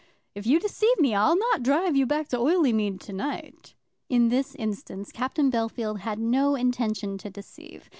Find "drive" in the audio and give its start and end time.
1.61-1.95